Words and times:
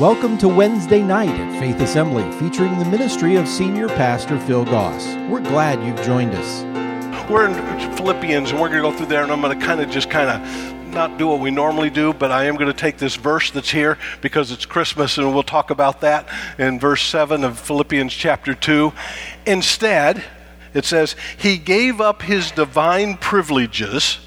Welcome 0.00 0.36
to 0.38 0.48
Wednesday 0.48 1.00
night 1.00 1.30
at 1.30 1.58
Faith 1.58 1.80
Assembly, 1.80 2.30
featuring 2.32 2.78
the 2.78 2.84
ministry 2.84 3.36
of 3.36 3.48
Senior 3.48 3.88
Pastor 3.88 4.38
Phil 4.38 4.66
Goss. 4.66 5.06
We're 5.30 5.40
glad 5.40 5.82
you've 5.82 6.04
joined 6.04 6.34
us. 6.34 7.30
We're 7.30 7.48
in 7.48 7.96
Philippians, 7.96 8.50
and 8.50 8.60
we're 8.60 8.68
going 8.68 8.82
to 8.82 8.90
go 8.90 8.94
through 8.94 9.06
there, 9.06 9.22
and 9.22 9.32
I'm 9.32 9.40
going 9.40 9.58
to 9.58 9.64
kind 9.64 9.80
of 9.80 9.88
just 9.88 10.10
kind 10.10 10.28
of 10.28 10.92
not 10.92 11.16
do 11.16 11.28
what 11.28 11.40
we 11.40 11.50
normally 11.50 11.88
do, 11.88 12.12
but 12.12 12.30
I 12.30 12.44
am 12.44 12.56
going 12.56 12.66
to 12.66 12.74
take 12.74 12.98
this 12.98 13.16
verse 13.16 13.50
that's 13.50 13.70
here 13.70 13.96
because 14.20 14.52
it's 14.52 14.66
Christmas, 14.66 15.16
and 15.16 15.32
we'll 15.32 15.42
talk 15.42 15.70
about 15.70 16.02
that 16.02 16.28
in 16.58 16.78
verse 16.78 17.02
7 17.02 17.42
of 17.42 17.58
Philippians 17.58 18.12
chapter 18.12 18.52
2. 18.52 18.92
Instead, 19.46 20.22
it 20.74 20.84
says, 20.84 21.16
He 21.38 21.56
gave 21.56 22.02
up 22.02 22.20
His 22.20 22.50
divine 22.50 23.16
privileges, 23.16 24.18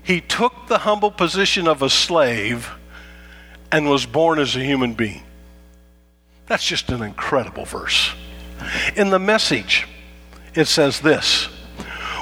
He 0.00 0.20
took 0.20 0.68
the 0.68 0.78
humble 0.78 1.10
position 1.10 1.66
of 1.66 1.82
a 1.82 1.90
slave 1.90 2.70
and 3.72 3.88
was 3.88 4.06
born 4.06 4.38
as 4.38 4.56
a 4.56 4.60
human 4.60 4.94
being. 4.94 5.22
That's 6.46 6.66
just 6.66 6.90
an 6.90 7.02
incredible 7.02 7.64
verse. 7.64 8.12
In 8.94 9.10
the 9.10 9.18
message, 9.18 9.86
it 10.54 10.66
says 10.66 11.00
this 11.00 11.46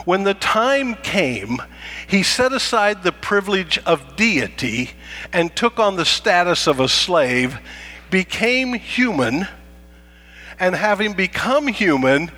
When 0.05 0.25
the 0.25 0.35
time 0.35 0.95
came, 0.97 1.59
he 2.07 2.23
set 2.23 2.53
aside 2.53 3.03
the 3.03 3.13
privilege 3.13 3.79
of 3.87 4.17
deity 4.17 4.91
and 5.33 5.55
took 5.55 5.79
on 5.79 5.97
the 5.97 6.05
status 6.05 6.67
of 6.67 6.81
a 6.81 6.89
slave, 6.89 7.59
became 8.11 8.73
human, 8.73 9.47
and 10.59 10.75
having 10.75 11.13
become 11.13 11.67
human, 11.67 12.31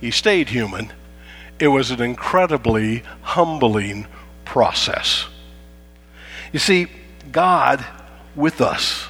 he 0.00 0.10
stayed 0.10 0.48
human. 0.48 0.92
It 1.58 1.68
was 1.68 1.90
an 1.90 2.00
incredibly 2.00 3.02
humbling 3.22 4.06
process. 4.44 5.26
You 6.52 6.58
see, 6.58 6.86
God 7.30 7.84
with 8.40 8.60
us, 8.60 9.08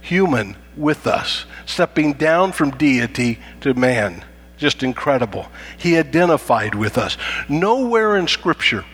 human 0.00 0.56
with 0.76 1.06
us, 1.06 1.46
stepping 1.64 2.12
down 2.14 2.52
from 2.52 2.72
deity 2.72 3.38
to 3.60 3.72
man. 3.74 4.24
Just 4.56 4.82
incredible. 4.82 5.46
He 5.78 5.96
identified 5.96 6.74
with 6.74 6.98
us. 6.98 7.16
Nowhere 7.48 8.16
in 8.16 8.28
Scripture 8.28 8.84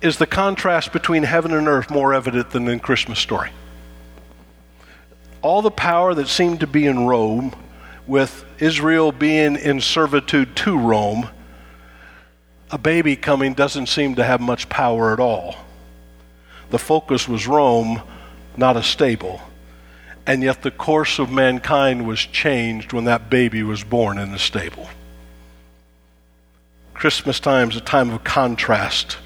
is 0.00 0.18
the 0.18 0.26
contrast 0.26 0.92
between 0.92 1.24
heaven 1.24 1.52
and 1.52 1.68
earth 1.68 1.90
more 1.90 2.14
evident 2.14 2.50
than 2.50 2.68
in 2.68 2.80
Christmas 2.80 3.18
story. 3.18 3.50
All 5.42 5.62
the 5.62 5.70
power 5.70 6.14
that 6.14 6.28
seemed 6.28 6.60
to 6.60 6.66
be 6.66 6.86
in 6.86 7.06
Rome, 7.06 7.54
with 8.06 8.44
Israel 8.58 9.12
being 9.12 9.56
in 9.56 9.80
servitude 9.80 10.56
to 10.56 10.76
Rome, 10.76 11.28
a 12.70 12.78
baby 12.78 13.16
coming 13.16 13.54
doesn't 13.54 13.86
seem 13.86 14.16
to 14.16 14.24
have 14.24 14.40
much 14.40 14.68
power 14.68 15.12
at 15.12 15.20
all. 15.20 15.56
The 16.70 16.78
focus 16.78 17.28
was 17.28 17.46
Rome, 17.46 18.02
not 18.56 18.76
a 18.76 18.82
stable. 18.82 19.40
And 20.26 20.42
yet 20.42 20.62
the 20.62 20.70
course 20.70 21.18
of 21.18 21.30
mankind 21.30 22.06
was 22.06 22.20
changed 22.20 22.92
when 22.92 23.04
that 23.04 23.30
baby 23.30 23.62
was 23.62 23.82
born 23.82 24.18
in 24.18 24.32
the 24.32 24.38
stable. 24.38 24.88
Christmas 26.94 27.40
time 27.40 27.70
is 27.70 27.76
a 27.76 27.80
time 27.80 28.10
of 28.10 28.22
contrast. 28.24 29.16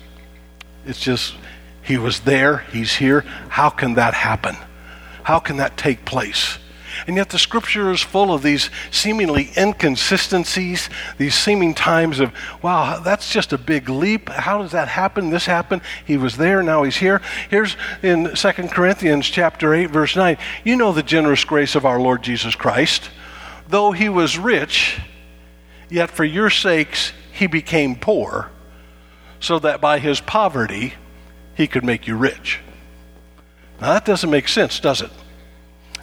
It's 0.86 1.00
just, 1.00 1.34
he 1.82 1.98
was 1.98 2.20
there, 2.20 2.58
he's 2.72 2.94
here. 2.94 3.22
How 3.48 3.68
can 3.68 3.94
that 3.94 4.14
happen? 4.14 4.56
How 5.24 5.40
can 5.40 5.56
that 5.56 5.76
take 5.76 6.04
place? 6.04 6.58
And 7.06 7.16
yet 7.16 7.30
the 7.30 7.38
scripture 7.38 7.90
is 7.90 8.00
full 8.00 8.32
of 8.32 8.42
these 8.42 8.70
seemingly 8.90 9.50
inconsistencies, 9.56 10.88
these 11.18 11.34
seeming 11.34 11.74
times 11.74 12.20
of, 12.20 12.32
wow, 12.62 13.00
that's 13.00 13.30
just 13.30 13.52
a 13.52 13.58
big 13.58 13.88
leap. 13.88 14.28
How 14.28 14.62
does 14.62 14.72
that 14.72 14.88
happen? 14.88 15.30
This 15.30 15.46
happened. 15.46 15.82
He 16.04 16.16
was 16.16 16.36
there, 16.36 16.62
now 16.62 16.82
he's 16.82 16.96
here. 16.96 17.20
Here's 17.50 17.76
in 18.02 18.34
2 18.34 18.52
Corinthians 18.68 19.28
chapter 19.28 19.74
8, 19.74 19.86
verse 19.86 20.16
9. 20.16 20.36
You 20.64 20.76
know 20.76 20.92
the 20.92 21.02
generous 21.02 21.44
grace 21.44 21.74
of 21.74 21.84
our 21.84 22.00
Lord 22.00 22.22
Jesus 22.22 22.54
Christ. 22.54 23.10
Though 23.68 23.92
he 23.92 24.08
was 24.08 24.38
rich, 24.38 25.00
yet 25.88 26.10
for 26.10 26.24
your 26.24 26.50
sakes 26.50 27.12
he 27.32 27.46
became 27.46 27.96
poor, 27.96 28.50
so 29.40 29.58
that 29.58 29.80
by 29.80 29.98
his 29.98 30.20
poverty 30.20 30.94
he 31.54 31.66
could 31.66 31.84
make 31.84 32.06
you 32.06 32.16
rich. 32.16 32.60
Now 33.80 33.92
that 33.94 34.04
doesn't 34.04 34.30
make 34.30 34.48
sense, 34.48 34.80
does 34.80 35.02
it? 35.02 35.10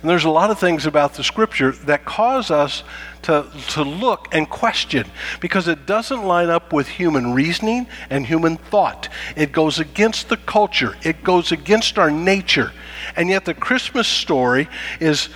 And 0.01 0.09
there's 0.09 0.23
a 0.23 0.29
lot 0.29 0.49
of 0.49 0.59
things 0.59 0.87
about 0.87 1.13
the 1.13 1.23
scripture 1.23 1.71
that 1.71 2.05
cause 2.05 2.49
us 2.49 2.83
to, 3.23 3.45
to 3.69 3.83
look 3.83 4.33
and 4.33 4.49
question 4.49 5.07
because 5.39 5.67
it 5.67 5.85
doesn't 5.85 6.23
line 6.23 6.49
up 6.49 6.73
with 6.73 6.87
human 6.87 7.33
reasoning 7.33 7.85
and 8.09 8.25
human 8.25 8.57
thought. 8.57 9.09
It 9.35 9.51
goes 9.51 9.77
against 9.77 10.29
the 10.29 10.37
culture, 10.37 10.97
it 11.03 11.23
goes 11.23 11.51
against 11.51 11.99
our 11.99 12.09
nature. 12.09 12.71
And 13.15 13.29
yet 13.29 13.45
the 13.45 13.53
Christmas 13.53 14.07
story 14.07 14.67
is 14.99 15.29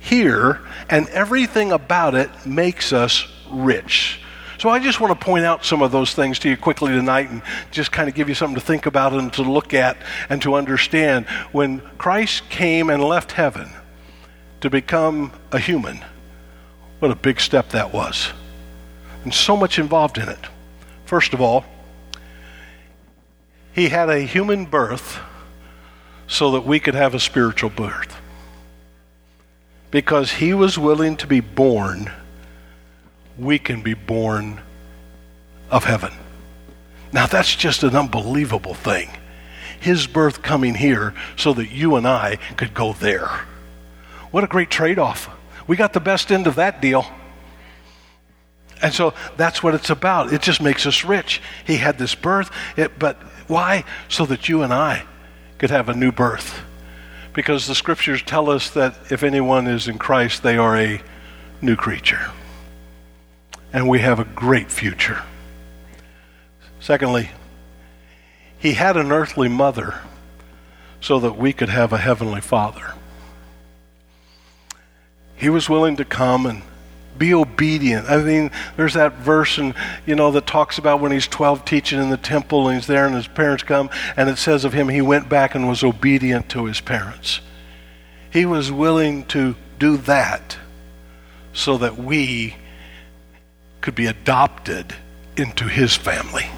here, 0.00 0.60
and 0.88 1.08
everything 1.08 1.72
about 1.72 2.14
it 2.14 2.30
makes 2.46 2.92
us 2.92 3.26
rich. 3.50 4.20
So 4.66 4.70
I 4.70 4.80
just 4.80 4.98
want 4.98 5.16
to 5.16 5.24
point 5.24 5.44
out 5.44 5.64
some 5.64 5.80
of 5.80 5.92
those 5.92 6.12
things 6.12 6.40
to 6.40 6.48
you 6.48 6.56
quickly 6.56 6.90
tonight 6.90 7.30
and 7.30 7.40
just 7.70 7.92
kind 7.92 8.08
of 8.08 8.16
give 8.16 8.28
you 8.28 8.34
something 8.34 8.56
to 8.56 8.60
think 8.60 8.86
about 8.86 9.12
and 9.12 9.32
to 9.34 9.42
look 9.42 9.72
at 9.72 9.96
and 10.28 10.42
to 10.42 10.56
understand. 10.56 11.26
When 11.52 11.82
Christ 11.98 12.50
came 12.50 12.90
and 12.90 13.00
left 13.00 13.30
heaven 13.30 13.70
to 14.62 14.68
become 14.68 15.30
a 15.52 15.60
human, 15.60 16.04
what 16.98 17.12
a 17.12 17.14
big 17.14 17.40
step 17.40 17.68
that 17.68 17.92
was. 17.92 18.32
And 19.22 19.32
so 19.32 19.56
much 19.56 19.78
involved 19.78 20.18
in 20.18 20.28
it. 20.28 20.48
First 21.04 21.32
of 21.32 21.40
all, 21.40 21.64
he 23.72 23.88
had 23.88 24.10
a 24.10 24.18
human 24.18 24.64
birth 24.64 25.20
so 26.26 26.50
that 26.50 26.62
we 26.62 26.80
could 26.80 26.96
have 26.96 27.14
a 27.14 27.20
spiritual 27.20 27.70
birth. 27.70 28.20
Because 29.92 30.32
he 30.32 30.52
was 30.52 30.76
willing 30.76 31.16
to 31.18 31.28
be 31.28 31.38
born 31.38 32.10
we 33.38 33.58
can 33.58 33.82
be 33.82 33.94
born 33.94 34.60
of 35.70 35.84
heaven. 35.84 36.12
Now, 37.12 37.26
that's 37.26 37.54
just 37.54 37.82
an 37.82 37.94
unbelievable 37.96 38.74
thing. 38.74 39.10
His 39.80 40.06
birth 40.06 40.42
coming 40.42 40.74
here 40.74 41.14
so 41.36 41.52
that 41.54 41.70
you 41.70 41.96
and 41.96 42.06
I 42.06 42.36
could 42.56 42.74
go 42.74 42.92
there. 42.92 43.28
What 44.30 44.44
a 44.44 44.46
great 44.46 44.70
trade 44.70 44.98
off. 44.98 45.30
We 45.66 45.76
got 45.76 45.92
the 45.92 46.00
best 46.00 46.32
end 46.32 46.46
of 46.46 46.56
that 46.56 46.80
deal. 46.80 47.06
And 48.82 48.92
so 48.92 49.14
that's 49.36 49.62
what 49.62 49.74
it's 49.74 49.90
about. 49.90 50.32
It 50.32 50.42
just 50.42 50.60
makes 50.60 50.86
us 50.86 51.04
rich. 51.04 51.40
He 51.66 51.76
had 51.76 51.98
this 51.98 52.14
birth, 52.14 52.50
it, 52.76 52.98
but 52.98 53.16
why? 53.46 53.84
So 54.08 54.26
that 54.26 54.48
you 54.48 54.62
and 54.62 54.72
I 54.72 55.04
could 55.58 55.70
have 55.70 55.88
a 55.88 55.94
new 55.94 56.12
birth. 56.12 56.62
Because 57.32 57.66
the 57.66 57.74
scriptures 57.74 58.22
tell 58.22 58.50
us 58.50 58.70
that 58.70 58.94
if 59.10 59.22
anyone 59.22 59.66
is 59.66 59.88
in 59.88 59.98
Christ, 59.98 60.42
they 60.42 60.56
are 60.58 60.76
a 60.76 61.00
new 61.62 61.76
creature 61.76 62.30
and 63.76 63.86
we 63.86 63.98
have 63.98 64.18
a 64.18 64.24
great 64.24 64.72
future. 64.72 65.22
Secondly, 66.80 67.28
he 68.58 68.72
had 68.72 68.96
an 68.96 69.12
earthly 69.12 69.50
mother 69.50 70.00
so 70.98 71.20
that 71.20 71.36
we 71.36 71.52
could 71.52 71.68
have 71.68 71.92
a 71.92 71.98
heavenly 71.98 72.40
father. 72.40 72.94
He 75.36 75.50
was 75.50 75.68
willing 75.68 75.96
to 75.96 76.06
come 76.06 76.46
and 76.46 76.62
be 77.18 77.34
obedient. 77.34 78.08
I 78.08 78.16
mean, 78.16 78.50
there's 78.78 78.94
that 78.94 79.12
verse, 79.18 79.58
and 79.58 79.74
you 80.06 80.14
know, 80.14 80.30
that 80.30 80.46
talks 80.46 80.78
about 80.78 81.02
when 81.02 81.12
he's 81.12 81.28
12 81.28 81.66
teaching 81.66 82.00
in 82.00 82.08
the 82.08 82.16
temple, 82.16 82.68
and 82.68 82.78
he's 82.78 82.86
there, 82.86 83.04
and 83.04 83.14
his 83.14 83.28
parents 83.28 83.62
come, 83.62 83.90
and 84.16 84.30
it 84.30 84.38
says 84.38 84.64
of 84.64 84.72
him, 84.72 84.88
he 84.88 85.02
went 85.02 85.28
back 85.28 85.54
and 85.54 85.68
was 85.68 85.84
obedient 85.84 86.48
to 86.48 86.64
his 86.64 86.80
parents. 86.80 87.40
He 88.32 88.46
was 88.46 88.72
willing 88.72 89.26
to 89.26 89.54
do 89.78 89.98
that 89.98 90.56
so 91.52 91.76
that 91.76 91.98
we 91.98 92.56
could 93.86 93.94
be 93.94 94.06
adopted 94.06 94.96
into 95.36 95.68
his 95.68 95.94
family. 95.94 96.50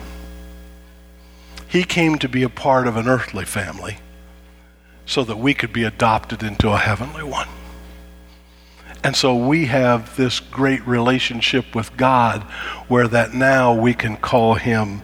He 1.68 1.84
came 1.84 2.16
to 2.20 2.26
be 2.26 2.42
a 2.42 2.48
part 2.48 2.86
of 2.86 2.96
an 2.96 3.06
earthly 3.06 3.44
family 3.44 3.98
so 5.04 5.24
that 5.24 5.36
we 5.36 5.52
could 5.52 5.70
be 5.70 5.84
adopted 5.84 6.42
into 6.42 6.70
a 6.70 6.78
heavenly 6.78 7.22
one. 7.22 7.46
And 9.04 9.14
so 9.14 9.36
we 9.36 9.66
have 9.66 10.16
this 10.16 10.40
great 10.40 10.80
relationship 10.86 11.74
with 11.74 11.94
God 11.98 12.44
where 12.88 13.06
that 13.08 13.34
now 13.34 13.74
we 13.74 13.92
can 13.92 14.16
call 14.16 14.54
him 14.54 15.02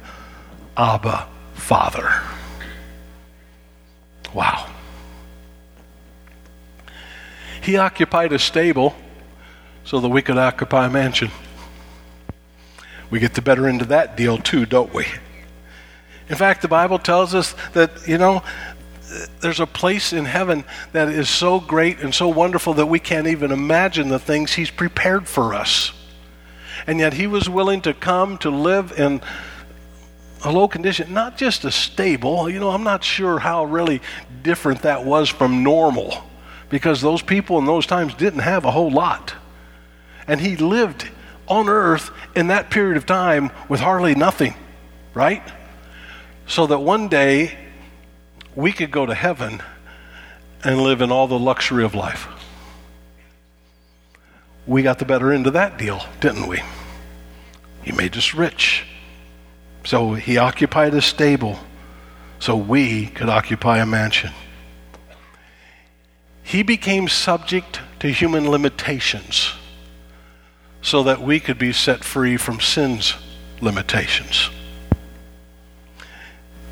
Abba 0.78 1.28
Father. 1.52 2.22
Wow. 4.32 4.66
He 7.60 7.76
occupied 7.76 8.32
a 8.32 8.38
stable 8.38 8.94
so 9.84 10.00
that 10.00 10.08
we 10.08 10.22
could 10.22 10.38
occupy 10.38 10.86
a 10.86 10.90
mansion. 10.90 11.30
We 13.10 13.20
get 13.20 13.34
the 13.34 13.42
better 13.42 13.66
end 13.68 13.82
of 13.82 13.88
that 13.88 14.16
deal 14.16 14.38
too, 14.38 14.66
don't 14.66 14.92
we? 14.92 15.06
In 16.28 16.36
fact, 16.36 16.62
the 16.62 16.68
Bible 16.68 16.98
tells 16.98 17.34
us 17.34 17.54
that, 17.74 18.08
you 18.08 18.18
know, 18.18 18.42
there's 19.40 19.60
a 19.60 19.66
place 19.66 20.12
in 20.12 20.24
heaven 20.24 20.64
that 20.92 21.08
is 21.08 21.28
so 21.28 21.60
great 21.60 22.00
and 22.00 22.14
so 22.14 22.28
wonderful 22.28 22.74
that 22.74 22.86
we 22.86 22.98
can't 22.98 23.26
even 23.26 23.52
imagine 23.52 24.08
the 24.08 24.18
things 24.18 24.54
He's 24.54 24.70
prepared 24.70 25.28
for 25.28 25.54
us. 25.54 25.92
And 26.86 26.98
yet 26.98 27.12
He 27.12 27.26
was 27.26 27.48
willing 27.48 27.82
to 27.82 27.94
come 27.94 28.38
to 28.38 28.50
live 28.50 28.98
in 28.98 29.20
a 30.44 30.50
low 30.50 30.66
condition, 30.66 31.12
not 31.12 31.36
just 31.36 31.64
a 31.64 31.70
stable. 31.70 32.50
You 32.50 32.58
know, 32.58 32.70
I'm 32.70 32.84
not 32.84 33.04
sure 33.04 33.38
how 33.38 33.64
really 33.64 34.00
different 34.42 34.82
that 34.82 35.04
was 35.04 35.28
from 35.28 35.62
normal. 35.62 36.24
because 36.74 37.00
those 37.00 37.22
people 37.22 37.58
in 37.58 37.66
those 37.66 37.86
times 37.86 38.14
didn't 38.14 38.40
have 38.40 38.64
a 38.64 38.70
whole 38.72 38.90
lot. 38.90 39.34
And 40.26 40.40
he 40.40 40.56
lived 40.56 41.08
on 41.48 41.68
earth 41.68 42.10
in 42.34 42.48
that 42.48 42.70
period 42.70 42.96
of 42.96 43.06
time 43.06 43.50
with 43.68 43.80
hardly 43.80 44.14
nothing, 44.14 44.54
right? 45.12 45.42
So 46.46 46.66
that 46.66 46.78
one 46.78 47.08
day 47.08 47.56
we 48.54 48.72
could 48.72 48.90
go 48.90 49.06
to 49.06 49.14
heaven 49.14 49.62
and 50.62 50.80
live 50.80 51.00
in 51.00 51.12
all 51.12 51.26
the 51.26 51.38
luxury 51.38 51.84
of 51.84 51.94
life. 51.94 52.28
We 54.66 54.82
got 54.82 54.98
the 54.98 55.04
better 55.04 55.32
end 55.32 55.46
of 55.46 55.52
that 55.52 55.78
deal, 55.78 56.02
didn't 56.20 56.46
we? 56.46 56.62
He 57.82 57.92
made 57.92 58.16
us 58.16 58.32
rich. 58.32 58.86
So 59.84 60.14
he 60.14 60.38
occupied 60.38 60.94
a 60.94 61.02
stable 61.02 61.58
so 62.38 62.56
we 62.56 63.06
could 63.06 63.28
occupy 63.28 63.78
a 63.78 63.86
mansion. 63.86 64.32
He 66.42 66.62
became 66.62 67.08
subject 67.08 67.80
to 68.00 68.08
human 68.08 68.50
limitations 68.50 69.52
so 70.84 71.02
that 71.02 71.22
we 71.22 71.40
could 71.40 71.58
be 71.58 71.72
set 71.72 72.04
free 72.04 72.36
from 72.36 72.60
sin's 72.60 73.14
limitations. 73.62 74.50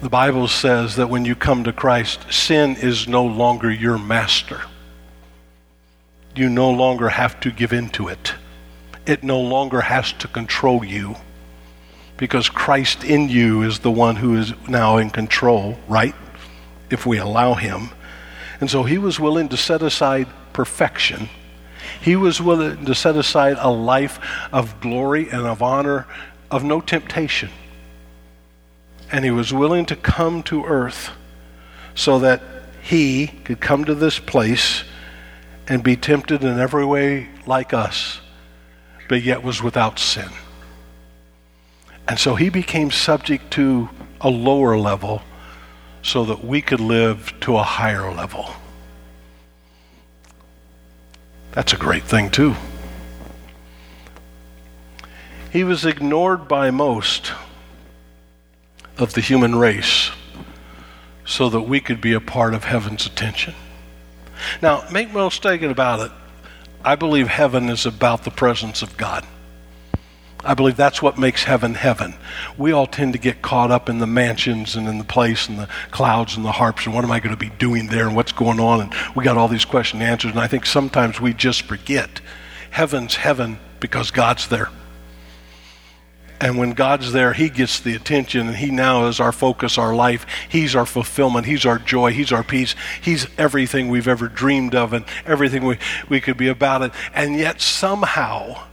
The 0.02 0.10
Bible 0.10 0.48
says 0.48 0.96
that 0.96 1.08
when 1.08 1.24
you 1.24 1.34
come 1.34 1.64
to 1.64 1.72
Christ, 1.72 2.30
sin 2.30 2.76
is 2.76 3.08
no 3.08 3.24
longer 3.24 3.70
your 3.70 3.96
master. 3.96 4.60
You 6.36 6.50
no 6.50 6.70
longer 6.70 7.08
have 7.08 7.40
to 7.40 7.50
give 7.50 7.72
in 7.72 7.88
to 7.90 8.08
it. 8.08 8.34
It 9.06 9.24
no 9.24 9.40
longer 9.40 9.80
has 9.80 10.12
to 10.14 10.28
control 10.28 10.84
you 10.84 11.16
because 12.18 12.50
Christ 12.50 13.04
in 13.04 13.30
you 13.30 13.62
is 13.62 13.78
the 13.78 13.90
one 13.90 14.16
who 14.16 14.36
is 14.36 14.52
now 14.68 14.98
in 14.98 15.08
control, 15.08 15.78
right? 15.88 16.14
If 16.90 17.06
we 17.06 17.16
allow 17.16 17.54
him. 17.54 17.88
And 18.60 18.70
so 18.70 18.82
he 18.82 18.98
was 18.98 19.18
willing 19.18 19.48
to 19.48 19.56
set 19.56 19.82
aside 19.82 20.28
perfection 20.52 21.30
he 22.00 22.16
was 22.16 22.40
willing 22.40 22.84
to 22.84 22.94
set 22.94 23.16
aside 23.16 23.56
a 23.58 23.70
life 23.70 24.18
of 24.52 24.80
glory 24.80 25.28
and 25.28 25.46
of 25.46 25.62
honor, 25.62 26.06
of 26.50 26.64
no 26.64 26.80
temptation. 26.80 27.50
And 29.10 29.24
he 29.24 29.30
was 29.30 29.52
willing 29.52 29.86
to 29.86 29.96
come 29.96 30.42
to 30.44 30.64
earth 30.64 31.10
so 31.94 32.18
that 32.20 32.42
he 32.82 33.26
could 33.26 33.60
come 33.60 33.84
to 33.84 33.94
this 33.94 34.18
place 34.18 34.84
and 35.68 35.82
be 35.82 35.96
tempted 35.96 36.42
in 36.42 36.58
every 36.58 36.84
way 36.84 37.28
like 37.46 37.72
us, 37.72 38.20
but 39.08 39.22
yet 39.22 39.42
was 39.42 39.62
without 39.62 39.98
sin. 39.98 40.30
And 42.08 42.18
so 42.18 42.34
he 42.34 42.48
became 42.48 42.90
subject 42.90 43.52
to 43.52 43.88
a 44.20 44.28
lower 44.28 44.76
level 44.76 45.22
so 46.02 46.24
that 46.24 46.44
we 46.44 46.60
could 46.60 46.80
live 46.80 47.32
to 47.40 47.56
a 47.56 47.62
higher 47.62 48.12
level. 48.12 48.50
That's 51.52 51.72
a 51.72 51.76
great 51.76 52.04
thing, 52.04 52.30
too. 52.30 52.54
He 55.52 55.64
was 55.64 55.84
ignored 55.84 56.48
by 56.48 56.70
most 56.70 57.32
of 58.96 59.12
the 59.12 59.20
human 59.20 59.56
race 59.56 60.10
so 61.24 61.48
that 61.50 61.62
we 61.62 61.80
could 61.80 62.00
be 62.00 62.14
a 62.14 62.20
part 62.20 62.54
of 62.54 62.64
heaven's 62.64 63.06
attention. 63.06 63.54
Now, 64.60 64.84
make 64.90 65.12
no 65.12 65.26
mistake 65.26 65.62
about 65.62 66.00
it, 66.00 66.12
I 66.84 66.96
believe 66.96 67.28
heaven 67.28 67.68
is 67.68 67.86
about 67.86 68.24
the 68.24 68.30
presence 68.30 68.82
of 68.82 68.96
God. 68.96 69.24
I 70.44 70.54
believe 70.54 70.76
that's 70.76 71.00
what 71.00 71.18
makes 71.18 71.44
heaven 71.44 71.74
heaven. 71.74 72.14
We 72.58 72.72
all 72.72 72.86
tend 72.86 73.12
to 73.12 73.18
get 73.18 73.42
caught 73.42 73.70
up 73.70 73.88
in 73.88 73.98
the 73.98 74.06
mansions 74.06 74.74
and 74.76 74.88
in 74.88 74.98
the 74.98 75.04
place 75.04 75.48
and 75.48 75.58
the 75.58 75.68
clouds 75.90 76.36
and 76.36 76.44
the 76.44 76.52
harps 76.52 76.86
and 76.86 76.94
what 76.94 77.04
am 77.04 77.12
I 77.12 77.20
going 77.20 77.34
to 77.34 77.40
be 77.40 77.50
doing 77.50 77.86
there 77.86 78.06
and 78.06 78.16
what's 78.16 78.32
going 78.32 78.60
on 78.60 78.80
and 78.80 78.94
we 79.14 79.24
got 79.24 79.36
all 79.36 79.48
these 79.48 79.64
question 79.64 80.00
and 80.00 80.10
answers 80.10 80.32
and 80.32 80.40
I 80.40 80.48
think 80.48 80.66
sometimes 80.66 81.20
we 81.20 81.32
just 81.32 81.62
forget 81.62 82.20
heaven's 82.70 83.16
heaven 83.16 83.58
because 83.80 84.10
God's 84.10 84.48
there. 84.48 84.70
And 86.42 86.58
when 86.58 86.72
God's 86.72 87.12
there, 87.12 87.32
He 87.32 87.48
gets 87.48 87.78
the 87.78 87.94
attention, 87.94 88.48
and 88.48 88.56
He 88.56 88.72
now 88.72 89.06
is 89.06 89.20
our 89.20 89.30
focus, 89.30 89.78
our 89.78 89.94
life. 89.94 90.26
He's 90.48 90.74
our 90.74 90.84
fulfillment. 90.84 91.46
He's 91.46 91.64
our 91.64 91.78
joy. 91.78 92.10
He's 92.10 92.32
our 92.32 92.42
peace. 92.42 92.74
He's 93.00 93.28
everything 93.38 93.88
we've 93.88 94.08
ever 94.08 94.26
dreamed 94.26 94.74
of 94.74 94.92
and 94.92 95.04
everything 95.24 95.64
we, 95.64 95.78
we 96.08 96.20
could 96.20 96.36
be 96.36 96.48
about 96.48 96.82
it. 96.82 96.90
And 97.14 97.36
yet, 97.36 97.60
somehow, 97.60 98.64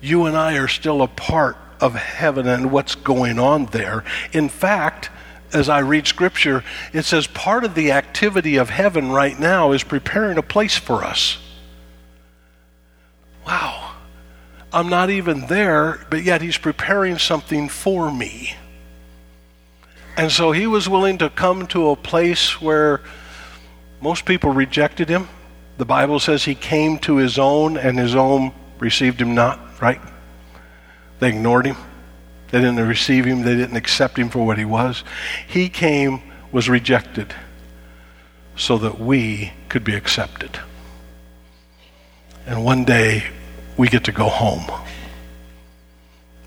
you 0.00 0.26
and 0.26 0.36
I 0.36 0.56
are 0.56 0.68
still 0.68 1.02
a 1.02 1.08
part 1.08 1.56
of 1.80 1.94
heaven 1.94 2.46
and 2.46 2.70
what's 2.70 2.94
going 2.94 3.38
on 3.38 3.66
there. 3.66 4.04
In 4.32 4.48
fact, 4.48 5.10
as 5.52 5.68
I 5.68 5.80
read 5.80 6.06
scripture, 6.06 6.62
it 6.92 7.04
says 7.04 7.26
part 7.26 7.64
of 7.64 7.74
the 7.74 7.92
activity 7.92 8.56
of 8.56 8.70
heaven 8.70 9.10
right 9.10 9.38
now 9.38 9.72
is 9.72 9.82
preparing 9.82 10.38
a 10.38 10.42
place 10.42 10.76
for 10.76 11.04
us. 11.04 11.38
Wow. 13.46 13.94
I'm 14.72 14.88
not 14.90 15.08
even 15.08 15.46
there, 15.46 16.06
but 16.10 16.22
yet 16.22 16.42
he's 16.42 16.58
preparing 16.58 17.18
something 17.18 17.68
for 17.68 18.12
me. 18.12 18.54
And 20.16 20.30
so 20.30 20.52
he 20.52 20.66
was 20.66 20.88
willing 20.88 21.18
to 21.18 21.30
come 21.30 21.66
to 21.68 21.90
a 21.90 21.96
place 21.96 22.60
where 22.60 23.00
most 24.00 24.26
people 24.26 24.50
rejected 24.50 25.08
him. 25.08 25.28
The 25.78 25.86
Bible 25.86 26.18
says 26.18 26.44
he 26.44 26.54
came 26.54 26.98
to 27.00 27.16
his 27.16 27.38
own, 27.38 27.78
and 27.78 27.98
his 27.98 28.14
own 28.14 28.52
received 28.78 29.22
him 29.22 29.34
not 29.34 29.58
right? 29.80 30.00
They 31.20 31.28
ignored 31.28 31.66
him. 31.66 31.76
They 32.50 32.60
didn't 32.60 32.86
receive 32.86 33.24
him. 33.24 33.42
They 33.42 33.56
didn't 33.56 33.76
accept 33.76 34.18
him 34.18 34.30
for 34.30 34.44
what 34.46 34.58
he 34.58 34.64
was. 34.64 35.04
He 35.46 35.68
came, 35.68 36.22
was 36.50 36.68
rejected, 36.68 37.34
so 38.56 38.78
that 38.78 38.98
we 38.98 39.52
could 39.68 39.84
be 39.84 39.94
accepted. 39.94 40.58
And 42.46 42.64
one 42.64 42.84
day 42.84 43.24
we 43.76 43.88
get 43.88 44.04
to 44.04 44.12
go 44.12 44.28
home. 44.28 44.64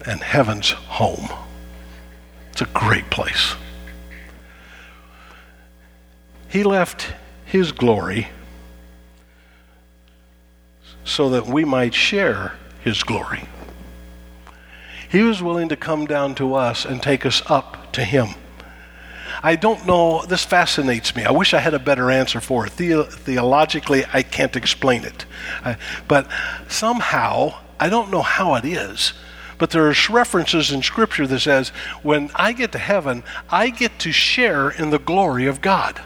And 0.05 0.21
heaven's 0.21 0.71
home. 0.71 1.29
It's 2.51 2.61
a 2.61 2.65
great 2.65 3.09
place. 3.11 3.53
He 6.49 6.63
left 6.63 7.13
his 7.45 7.71
glory 7.71 8.29
so 11.05 11.29
that 11.29 11.45
we 11.45 11.63
might 11.63 11.93
share 11.93 12.53
his 12.83 13.03
glory. 13.03 13.43
He 15.09 15.23
was 15.23 15.41
willing 15.41 15.69
to 15.69 15.75
come 15.75 16.05
down 16.05 16.35
to 16.35 16.55
us 16.55 16.85
and 16.85 17.01
take 17.01 17.25
us 17.25 17.41
up 17.47 17.91
to 17.93 18.03
him. 18.03 18.29
I 19.43 19.55
don't 19.55 19.85
know, 19.85 20.23
this 20.25 20.43
fascinates 20.43 21.15
me. 21.15 21.23
I 21.23 21.31
wish 21.31 21.53
I 21.53 21.59
had 21.59 21.73
a 21.73 21.79
better 21.79 22.11
answer 22.11 22.39
for 22.39 22.67
it. 22.67 22.75
The- 22.77 23.03
theologically, 23.03 24.05
I 24.13 24.23
can't 24.23 24.55
explain 24.55 25.03
it. 25.03 25.25
Uh, 25.63 25.75
but 26.07 26.27
somehow, 26.67 27.55
I 27.79 27.89
don't 27.89 28.11
know 28.11 28.21
how 28.21 28.55
it 28.55 28.65
is, 28.65 29.13
but 29.57 29.69
there 29.69 29.89
are 29.89 29.95
references 30.09 30.71
in 30.71 30.81
Scripture 30.81 31.27
that 31.27 31.39
says, 31.39 31.69
when 32.03 32.31
I 32.35 32.53
get 32.53 32.71
to 32.73 32.77
heaven, 32.77 33.23
I 33.49 33.69
get 33.69 33.99
to 33.99 34.11
share 34.11 34.69
in 34.69 34.89
the 34.89 34.99
glory 34.99 35.45
of 35.45 35.61
God. 35.61 36.01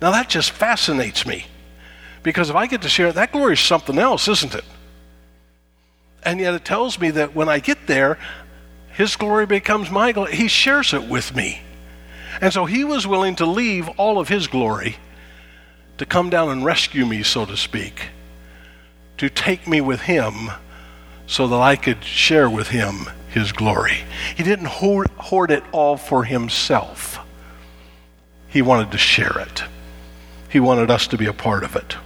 Now 0.00 0.10
that 0.10 0.28
just 0.28 0.50
fascinates 0.50 1.26
me. 1.26 1.46
Because 2.22 2.50
if 2.50 2.56
I 2.56 2.66
get 2.66 2.82
to 2.82 2.88
share, 2.88 3.12
that 3.12 3.32
glory 3.32 3.54
is 3.54 3.60
something 3.60 3.98
else, 3.98 4.28
isn't 4.28 4.54
it? 4.54 4.64
And 6.26 6.40
yet 6.40 6.54
it 6.54 6.64
tells 6.64 6.98
me 6.98 7.10
that 7.12 7.36
when 7.36 7.48
I 7.48 7.60
get 7.60 7.86
there, 7.86 8.18
his 8.92 9.14
glory 9.14 9.46
becomes 9.46 9.90
my 9.90 10.10
glory. 10.10 10.34
He 10.34 10.48
shares 10.48 10.92
it 10.92 11.04
with 11.04 11.34
me. 11.34 11.60
And 12.40 12.52
so 12.52 12.64
he 12.64 12.82
was 12.82 13.06
willing 13.06 13.36
to 13.36 13.46
leave 13.46 13.88
all 13.90 14.18
of 14.18 14.28
his 14.28 14.48
glory 14.48 14.96
to 15.98 16.04
come 16.04 16.28
down 16.28 16.48
and 16.48 16.64
rescue 16.64 17.06
me, 17.06 17.22
so 17.22 17.46
to 17.46 17.56
speak, 17.56 18.08
to 19.18 19.30
take 19.30 19.68
me 19.68 19.80
with 19.80 20.02
him 20.02 20.50
so 21.26 21.46
that 21.46 21.60
I 21.60 21.76
could 21.76 22.02
share 22.04 22.50
with 22.50 22.68
him 22.68 23.06
his 23.30 23.52
glory. 23.52 23.98
He 24.36 24.42
didn't 24.42 24.66
hoard, 24.66 25.50
it 25.50 25.62
all 25.72 25.96
for 25.96 26.24
himself, 26.24 27.18
he 28.48 28.62
wanted 28.62 28.90
to 28.92 28.98
share 28.98 29.38
it. 29.38 29.62
He 30.48 30.60
wanted 30.60 30.90
us 30.90 31.06
to 31.08 31.18
be 31.18 31.26
a 31.26 31.32
part 31.32 31.62
of 31.62 31.76
it. 31.76 31.96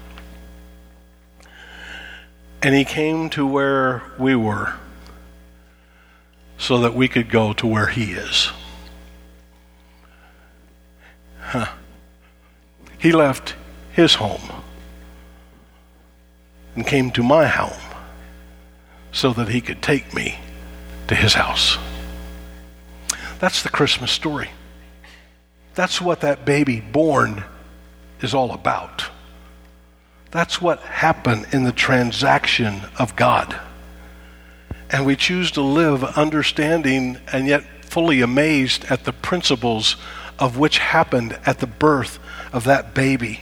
And 2.62 2.74
he 2.74 2.84
came 2.84 3.30
to 3.30 3.46
where 3.46 4.02
we 4.18 4.36
were 4.36 4.74
so 6.58 6.78
that 6.80 6.94
we 6.94 7.08
could 7.08 7.30
go 7.30 7.54
to 7.54 7.66
where 7.66 7.86
he 7.86 8.12
is. 8.12 8.50
Huh. 11.40 11.66
He 12.98 13.12
left 13.12 13.54
his 13.92 14.14
home 14.14 14.42
and 16.74 16.86
came 16.86 17.10
to 17.12 17.22
my 17.22 17.46
home 17.46 17.80
so 19.10 19.32
that 19.32 19.48
he 19.48 19.62
could 19.62 19.80
take 19.80 20.14
me 20.14 20.38
to 21.08 21.14
his 21.14 21.34
house. 21.34 21.78
That's 23.38 23.62
the 23.62 23.70
Christmas 23.70 24.12
story. 24.12 24.50
That's 25.74 26.00
what 26.00 26.20
that 26.20 26.44
baby 26.44 26.80
born 26.80 27.42
is 28.20 28.34
all 28.34 28.52
about. 28.52 29.06
That's 30.30 30.62
what 30.62 30.80
happened 30.80 31.46
in 31.52 31.64
the 31.64 31.72
transaction 31.72 32.82
of 32.98 33.16
God. 33.16 33.58
And 34.90 35.06
we 35.06 35.16
choose 35.16 35.50
to 35.52 35.60
live 35.60 36.04
understanding 36.04 37.18
and 37.32 37.46
yet 37.46 37.64
fully 37.84 38.20
amazed 38.20 38.84
at 38.86 39.04
the 39.04 39.12
principles 39.12 39.96
of 40.38 40.56
which 40.56 40.78
happened 40.78 41.38
at 41.44 41.58
the 41.58 41.66
birth 41.66 42.18
of 42.52 42.64
that 42.64 42.94
baby 42.94 43.40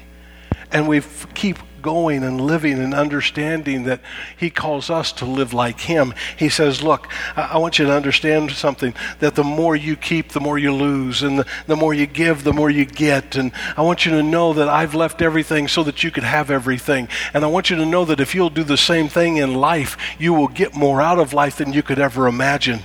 And 0.70 0.87
we 0.87 1.00
keep 1.34 1.58
going 1.82 2.22
and 2.22 2.40
living 2.40 2.78
and 2.78 2.92
understanding 2.92 3.84
that 3.84 4.00
He 4.37 4.50
calls 4.50 4.90
us 4.90 5.12
to 5.12 5.25
live 5.25 5.52
like 5.54 5.80
Him. 5.80 6.14
He 6.37 6.48
says, 6.48 6.82
Look, 6.82 7.08
I, 7.37 7.58
want 7.58 7.78
you 7.78 7.87
to 7.87 7.92
understand 7.92 8.52
something 8.52 8.94
that 9.20 9.34
the 9.34 9.44
more 9.44 9.76
you 9.76 9.96
keep, 9.96 10.30
the 10.30 10.40
more 10.40 10.58
you 10.58 10.75
lose, 10.75 11.22
and 11.22 11.40
the, 11.40 11.46
the 11.66 11.76
more 11.76 11.94
you 11.94 12.06
give, 12.06 12.44
the 12.44 12.52
more 12.52 12.70
you 12.70 12.84
get. 12.84 13.37
And 13.37 13.52
I 13.76 13.82
want 13.82 14.04
you 14.04 14.12
to 14.12 14.22
know 14.22 14.52
that 14.54 14.68
I've 14.68 14.94
left 14.94 15.22
everything 15.22 15.68
so 15.68 15.82
that 15.84 16.02
you 16.02 16.10
could 16.10 16.25
have 16.25 16.50
everything. 16.50 17.08
And 17.32 17.44
I 17.44 17.48
want 17.48 17.70
you 17.70 17.76
to 17.76 17.87
know 17.87 18.04
that 18.04 18.20
if 18.20 18.34
you'll 18.34 18.50
do 18.50 18.64
the 18.64 18.76
same 18.76 19.08
thing 19.08 19.37
in 19.37 19.54
life, 19.54 19.96
you 20.18 20.34
will 20.34 20.48
get 20.48 20.75
more 20.75 21.00
out 21.00 21.18
of 21.18 21.32
life 21.32 21.56
than 21.56 21.72
you 21.72 21.82
could 21.82 21.98
ever 21.98 22.26
imagine. 22.26 22.80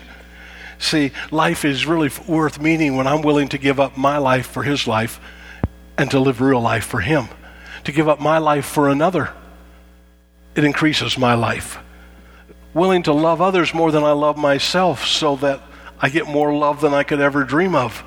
See, 0.79 1.11
life 1.31 1.65
is 1.65 1.85
really 1.85 2.09
worth 2.27 2.59
meaning 2.59 2.95
when 2.97 3.07
I'm 3.07 3.21
willing 3.21 3.49
to 3.49 3.57
give 3.57 3.79
up 3.79 3.97
my 3.97 4.17
life 4.17 4.47
for 4.47 4.63
His 4.63 4.87
life 4.87 5.19
and 5.97 6.09
to 6.11 6.19
live 6.19 6.41
real 6.41 6.59
life 6.59 6.85
for 6.85 6.99
Him 6.99 7.27
to 7.83 7.91
give 7.91 8.07
up 8.07 8.19
my 8.19 8.37
life 8.37 8.65
for 8.65 8.89
another. 8.89 9.33
It 10.55 10.63
increases 10.63 11.17
my 11.17 11.33
life. 11.33 11.79
Willing 12.73 13.03
to 13.03 13.13
love 13.13 13.41
others 13.41 13.73
more 13.73 13.91
than 13.91 14.03
I 14.03 14.11
love 14.11 14.37
myself 14.37 15.05
so 15.05 15.35
that 15.37 15.61
I 15.99 16.09
get 16.09 16.27
more 16.27 16.53
love 16.53 16.81
than 16.81 16.93
I 16.93 17.03
could 17.03 17.19
ever 17.19 17.43
dream 17.43 17.75
of. 17.75 18.03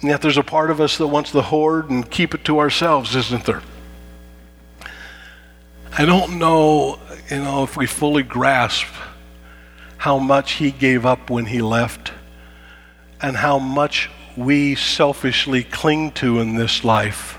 And 0.00 0.10
yet 0.10 0.20
there's 0.22 0.36
a 0.36 0.42
part 0.42 0.70
of 0.70 0.80
us 0.80 0.98
that 0.98 1.06
wants 1.06 1.30
to 1.32 1.42
hoard 1.42 1.90
and 1.90 2.10
keep 2.10 2.34
it 2.34 2.44
to 2.44 2.58
ourselves, 2.58 3.16
isn't 3.16 3.44
there? 3.44 3.62
I 5.98 6.04
don't 6.04 6.38
know, 6.38 6.98
you 7.30 7.38
know, 7.38 7.62
if 7.62 7.76
we 7.76 7.86
fully 7.86 8.22
grasp 8.22 8.86
how 9.96 10.18
much 10.18 10.52
he 10.52 10.70
gave 10.70 11.06
up 11.06 11.30
when 11.30 11.46
he 11.46 11.62
left 11.62 12.12
and 13.22 13.36
how 13.36 13.58
much 13.58 14.10
we 14.36 14.74
selfishly 14.74 15.64
cling 15.64 16.12
to 16.12 16.38
in 16.38 16.54
this 16.54 16.84
life 16.84 17.38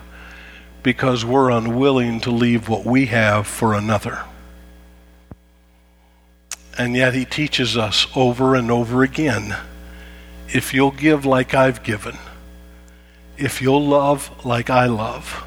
because 0.88 1.26
we're 1.26 1.52
unwilling 1.52 2.22
to 2.22 2.32
leave 2.32 2.70
what 2.70 2.86
we 2.86 3.08
have 3.08 3.46
for 3.46 3.74
another. 3.74 4.24
And 6.78 6.96
yet 6.96 7.14
he 7.14 7.26
teaches 7.26 7.76
us 7.76 8.08
over 8.16 8.56
and 8.56 8.72
over 8.72 9.04
again 9.04 9.54
if 10.48 10.74
you'll 10.74 10.92
give 10.92 11.26
like 11.26 11.54
I've 11.54 11.84
given, 11.84 12.16
if 13.38 13.62
you'll 13.62 13.86
love 13.86 14.46
like 14.46 14.70
I 14.70 14.86
love, 14.86 15.44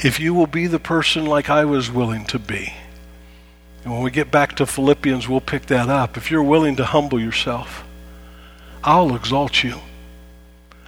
if 0.00 0.20
you 0.20 0.34
will 0.34 0.46
be 0.46 0.66
the 0.66 0.78
person 0.78 1.24
like 1.24 1.48
I 1.48 1.64
was 1.64 1.90
willing 1.90 2.26
to 2.26 2.38
be. 2.38 2.74
And 3.84 3.94
when 3.94 4.02
we 4.02 4.10
get 4.10 4.30
back 4.30 4.54
to 4.56 4.66
Philippians, 4.66 5.26
we'll 5.30 5.40
pick 5.40 5.64
that 5.68 5.88
up. 5.88 6.18
If 6.18 6.30
you're 6.30 6.42
willing 6.42 6.76
to 6.76 6.84
humble 6.84 7.18
yourself, 7.18 7.86
I'll 8.84 9.16
exalt 9.16 9.64
you. 9.64 9.76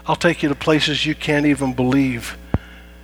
I'll 0.04 0.16
take 0.16 0.42
you 0.42 0.50
to 0.50 0.54
places 0.54 1.06
you 1.06 1.14
can't 1.14 1.46
even 1.46 1.72
believe. 1.72 2.36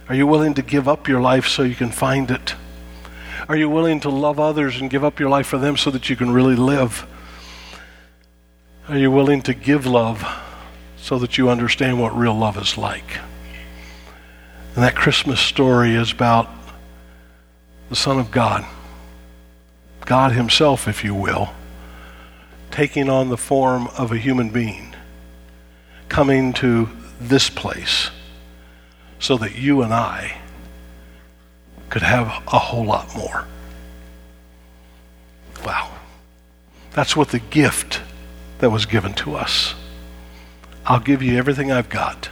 Are 0.08 0.14
you 0.14 0.26
willing 0.26 0.54
to 0.54 0.62
give 0.62 0.86
up 0.86 1.08
your 1.08 1.20
life 1.20 1.48
so 1.48 1.62
you 1.62 1.74
can 1.74 1.90
find 1.90 2.30
it? 2.30 2.54
Are 3.48 3.56
you 3.56 3.68
willing 3.68 3.98
to 4.00 4.08
love 4.08 4.38
others 4.38 4.80
and 4.80 4.88
give 4.88 5.02
up 5.02 5.18
your 5.18 5.28
life 5.28 5.48
for 5.48 5.58
them 5.58 5.76
so 5.76 5.90
that 5.90 6.08
you 6.08 6.14
can 6.14 6.30
really 6.30 6.54
live? 6.54 7.06
Are 8.88 8.96
you 8.96 9.10
willing 9.10 9.42
to 9.42 9.54
give 9.54 9.84
love 9.84 10.24
so 10.96 11.18
that 11.18 11.36
you 11.38 11.48
understand 11.48 12.00
what 12.00 12.16
real 12.16 12.34
love 12.34 12.56
is 12.56 12.78
like? 12.78 13.18
And 14.74 14.84
that 14.84 14.94
Christmas 14.94 15.40
story 15.40 15.96
is 15.96 16.12
about 16.12 16.48
the 17.88 17.96
Son 17.96 18.18
of 18.18 18.30
God, 18.30 18.64
God 20.04 20.32
Himself, 20.32 20.86
if 20.86 21.02
you 21.02 21.14
will, 21.14 21.50
taking 22.70 23.08
on 23.08 23.28
the 23.28 23.36
form 23.36 23.88
of 23.98 24.12
a 24.12 24.18
human 24.18 24.50
being, 24.50 24.94
coming 26.08 26.52
to 26.54 26.88
this 27.20 27.50
place 27.50 28.10
so 29.18 29.36
that 29.38 29.56
you 29.56 29.82
and 29.82 29.92
I 29.92 30.38
could 31.88 32.02
have 32.02 32.26
a 32.26 32.58
whole 32.58 32.84
lot 32.84 33.14
more. 33.16 33.46
Wow. 35.64 35.90
That's 36.92 37.16
what 37.16 37.28
the 37.28 37.38
gift 37.38 38.00
that 38.58 38.70
was 38.70 38.86
given 38.86 39.14
to 39.14 39.34
us. 39.34 39.74
I'll 40.84 41.00
give 41.00 41.22
you 41.22 41.36
everything 41.36 41.70
I've 41.72 41.88
got. 41.88 42.30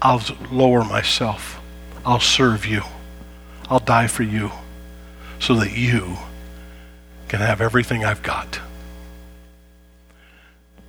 I'll 0.00 0.22
lower 0.50 0.84
myself. 0.84 1.60
I'll 2.04 2.20
serve 2.20 2.66
you. 2.66 2.82
I'll 3.68 3.80
die 3.80 4.06
for 4.06 4.22
you 4.22 4.50
so 5.38 5.54
that 5.54 5.76
you 5.76 6.16
can 7.28 7.40
have 7.40 7.60
everything 7.60 8.04
I've 8.04 8.22
got. 8.22 8.60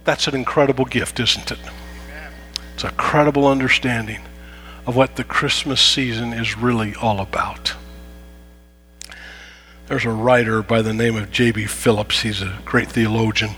That's 0.03 0.27
an 0.27 0.35
incredible 0.35 0.85
gift, 0.85 1.19
isn't 1.19 1.51
it? 1.51 1.59
It's 2.73 2.83
a 2.83 2.91
credible 2.91 3.47
understanding 3.47 4.21
of 4.85 4.95
what 4.95 5.15
the 5.15 5.23
Christmas 5.23 5.81
season 5.81 6.33
is 6.33 6.57
really 6.57 6.95
all 6.95 7.19
about. 7.19 7.73
There's 9.87 10.05
a 10.05 10.09
writer 10.09 10.63
by 10.63 10.81
the 10.81 10.93
name 10.93 11.15
of 11.15 11.31
J.B. 11.31 11.65
Phillips. 11.65 12.21
He's 12.21 12.41
a 12.41 12.59
great 12.65 12.89
theologian. 12.89 13.51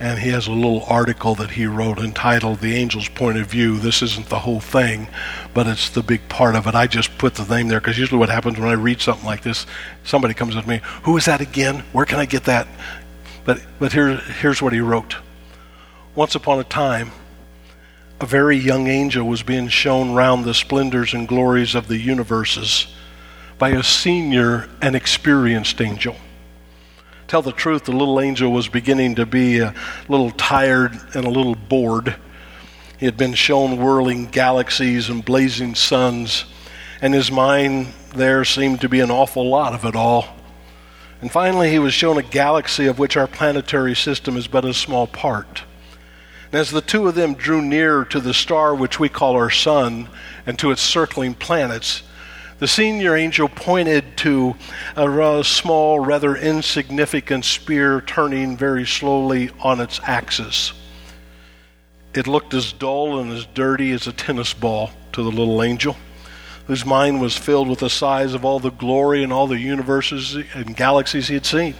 And 0.00 0.18
he 0.18 0.30
has 0.30 0.48
a 0.48 0.52
little 0.52 0.82
article 0.84 1.36
that 1.36 1.52
he 1.52 1.66
wrote 1.66 2.00
entitled 2.00 2.58
The 2.58 2.76
Angel's 2.76 3.08
Point 3.08 3.38
of 3.38 3.46
View. 3.46 3.78
This 3.78 4.02
isn't 4.02 4.28
the 4.28 4.40
whole 4.40 4.58
thing, 4.58 5.06
but 5.54 5.68
it's 5.68 5.88
the 5.88 6.02
big 6.02 6.28
part 6.28 6.56
of 6.56 6.66
it. 6.66 6.74
I 6.74 6.88
just 6.88 7.16
put 7.16 7.36
the 7.36 7.44
name 7.44 7.68
there 7.68 7.78
because 7.78 7.96
usually 7.96 8.18
what 8.18 8.28
happens 8.28 8.58
when 8.58 8.68
I 8.68 8.72
read 8.72 9.00
something 9.00 9.24
like 9.24 9.42
this, 9.42 9.66
somebody 10.02 10.34
comes 10.34 10.56
to 10.56 10.68
me, 10.68 10.80
Who 11.04 11.16
is 11.16 11.26
that 11.26 11.40
again? 11.40 11.84
Where 11.92 12.04
can 12.04 12.18
I 12.18 12.26
get 12.26 12.44
that? 12.44 12.66
But, 13.44 13.60
but 13.78 13.92
here, 13.92 14.16
here's 14.16 14.60
what 14.60 14.72
he 14.72 14.80
wrote 14.80 15.16
Once 16.16 16.34
upon 16.34 16.58
a 16.58 16.64
time, 16.64 17.12
a 18.20 18.26
very 18.26 18.56
young 18.56 18.86
angel 18.86 19.26
was 19.26 19.42
being 19.42 19.68
shown 19.68 20.12
round 20.12 20.44
the 20.44 20.54
splendors 20.54 21.14
and 21.14 21.26
glories 21.26 21.74
of 21.74 21.88
the 21.88 21.98
universes 21.98 22.86
by 23.58 23.70
a 23.70 23.82
senior 23.82 24.68
and 24.80 24.94
experienced 24.94 25.80
angel. 25.80 26.16
Tell 27.26 27.42
the 27.42 27.52
truth, 27.52 27.84
the 27.84 27.92
little 27.92 28.20
angel 28.20 28.52
was 28.52 28.68
beginning 28.68 29.16
to 29.16 29.26
be 29.26 29.58
a 29.58 29.74
little 30.08 30.30
tired 30.30 30.92
and 31.14 31.24
a 31.24 31.30
little 31.30 31.54
bored. 31.54 32.16
He 32.98 33.06
had 33.06 33.16
been 33.16 33.34
shown 33.34 33.78
whirling 33.78 34.26
galaxies 34.26 35.08
and 35.08 35.24
blazing 35.24 35.74
suns, 35.74 36.44
and 37.00 37.14
his 37.14 37.32
mind 37.32 37.88
there 38.14 38.44
seemed 38.44 38.80
to 38.82 38.88
be 38.88 39.00
an 39.00 39.10
awful 39.10 39.48
lot 39.48 39.72
of 39.72 39.84
it 39.84 39.96
all. 39.96 40.28
And 41.20 41.32
finally, 41.32 41.70
he 41.70 41.78
was 41.78 41.94
shown 41.94 42.18
a 42.18 42.22
galaxy 42.22 42.86
of 42.86 42.98
which 42.98 43.16
our 43.16 43.26
planetary 43.26 43.96
system 43.96 44.36
is 44.36 44.46
but 44.46 44.64
a 44.64 44.74
small 44.74 45.06
part. 45.06 45.64
And 46.54 46.60
as 46.60 46.70
the 46.70 46.80
two 46.80 47.08
of 47.08 47.16
them 47.16 47.34
drew 47.34 47.60
near 47.60 48.04
to 48.04 48.20
the 48.20 48.32
star 48.32 48.76
which 48.76 49.00
we 49.00 49.08
call 49.08 49.34
our 49.34 49.50
sun 49.50 50.08
and 50.46 50.56
to 50.60 50.70
its 50.70 50.82
circling 50.82 51.34
planets, 51.34 52.04
the 52.60 52.68
senior 52.68 53.16
angel 53.16 53.48
pointed 53.48 54.16
to 54.18 54.54
a 54.94 55.42
small, 55.42 55.98
rather 55.98 56.36
insignificant 56.36 57.44
spear 57.44 58.00
turning 58.02 58.56
very 58.56 58.86
slowly 58.86 59.50
on 59.62 59.80
its 59.80 59.98
axis. 60.04 60.72
It 62.14 62.28
looked 62.28 62.54
as 62.54 62.72
dull 62.72 63.18
and 63.18 63.32
as 63.32 63.46
dirty 63.46 63.90
as 63.90 64.06
a 64.06 64.12
tennis 64.12 64.54
ball 64.54 64.92
to 65.10 65.24
the 65.24 65.32
little 65.32 65.60
angel, 65.60 65.96
whose 66.68 66.86
mind 66.86 67.20
was 67.20 67.36
filled 67.36 67.66
with 67.66 67.80
the 67.80 67.90
size 67.90 68.32
of 68.32 68.44
all 68.44 68.60
the 68.60 68.70
glory 68.70 69.24
and 69.24 69.32
all 69.32 69.48
the 69.48 69.58
universes 69.58 70.36
and 70.54 70.76
galaxies 70.76 71.26
he 71.26 71.34
had 71.34 71.46
seen 71.46 71.74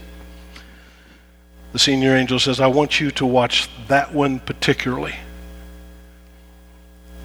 the 1.74 1.80
senior 1.80 2.14
angel 2.14 2.38
says, 2.38 2.60
I 2.60 2.68
want 2.68 3.00
you 3.00 3.10
to 3.10 3.26
watch 3.26 3.68
that 3.88 4.14
one 4.14 4.38
particularly. 4.38 5.16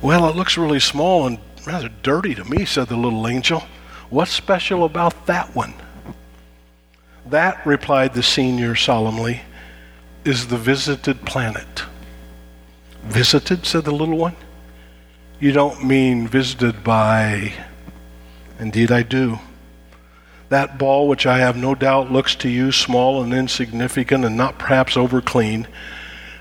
Well, 0.01 0.27
it 0.27 0.35
looks 0.35 0.57
really 0.57 0.79
small 0.79 1.27
and 1.27 1.37
rather 1.67 1.89
dirty 2.01 2.33
to 2.33 2.43
me, 2.43 2.65
said 2.65 2.87
the 2.87 2.95
little 2.97 3.27
angel. 3.27 3.61
What's 4.09 4.31
special 4.31 4.85
about 4.85 5.27
that 5.27 5.55
one? 5.55 5.75
That, 7.27 7.63
replied 7.63 8.15
the 8.15 8.23
senior 8.23 8.73
solemnly, 8.73 9.41
is 10.25 10.47
the 10.47 10.57
visited 10.57 11.27
planet. 11.27 11.83
Visited, 13.03 13.67
said 13.67 13.85
the 13.85 13.91
little 13.91 14.17
one. 14.17 14.35
You 15.39 15.51
don't 15.51 15.85
mean 15.85 16.27
visited 16.27 16.83
by. 16.83 17.53
Indeed, 18.57 18.91
I 18.91 19.03
do. 19.03 19.37
That 20.49 20.79
ball, 20.79 21.07
which 21.07 21.25
I 21.25 21.37
have 21.39 21.55
no 21.55 21.75
doubt 21.75 22.11
looks 22.11 22.35
to 22.37 22.49
you 22.49 22.71
small 22.71 23.21
and 23.21 23.33
insignificant 23.33 24.25
and 24.25 24.35
not 24.35 24.57
perhaps 24.57 24.97
over 24.97 25.21
clean, 25.21 25.67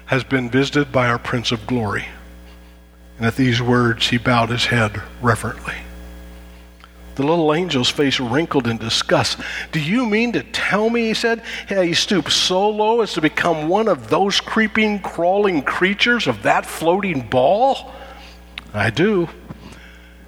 has 0.06 0.24
been 0.24 0.48
visited 0.48 0.90
by 0.90 1.08
our 1.08 1.18
Prince 1.18 1.52
of 1.52 1.66
Glory. 1.66 2.06
And 3.18 3.26
at 3.26 3.36
these 3.36 3.60
words, 3.60 4.08
he 4.08 4.16
bowed 4.16 4.48
his 4.48 4.66
head 4.66 5.02
reverently. 5.20 5.74
The 7.16 7.24
little 7.24 7.52
angel's 7.52 7.90
face 7.90 8.20
wrinkled 8.20 8.68
in 8.68 8.78
disgust. 8.78 9.40
Do 9.72 9.80
you 9.80 10.06
mean 10.06 10.32
to 10.32 10.42
tell 10.44 10.88
me, 10.88 11.08
he 11.08 11.14
said, 11.14 11.42
yeah, 11.68 11.82
he 11.82 11.92
stooped 11.92 12.30
so 12.30 12.70
low 12.70 13.00
as 13.00 13.12
to 13.14 13.20
become 13.20 13.68
one 13.68 13.88
of 13.88 14.08
those 14.08 14.40
creeping, 14.40 15.00
crawling 15.00 15.62
creatures 15.62 16.28
of 16.28 16.44
that 16.44 16.64
floating 16.64 17.28
ball? 17.28 17.92
I 18.72 18.90
do. 18.90 19.28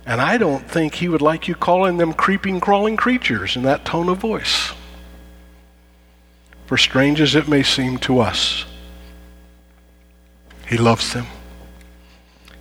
And 0.07 0.21
I 0.21 0.39
don't 0.39 0.69
think 0.69 0.95
he 0.95 1.09
would 1.09 1.23
like 1.23 1.47
you 1.47 1.55
calling 1.55 1.99
them 1.99 2.13
creeping, 2.13 2.61
crawling 2.61 2.97
creatures 2.97 3.57
in 3.57 3.63
that 3.63 3.85
tone 3.85 4.09
of 4.09 4.19
voice. 4.19 4.73
For 6.67 6.77
strange 6.77 7.21
as 7.21 7.35
it 7.35 7.49
may 7.49 7.63
seem 7.63 7.99
to 7.99 8.21
us, 8.21 8.65
he 10.67 10.77
loves 10.77 11.13
them. 11.13 11.27